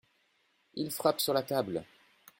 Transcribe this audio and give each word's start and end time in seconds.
Il 0.73 0.89
frappe 0.89 1.21
sur 1.21 1.31
la 1.35 1.43
table. 1.43 1.83